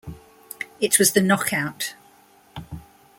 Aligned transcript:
It 0.79 0.97
was 0.97 1.11
the 1.11 1.21
knockout. 1.21 1.93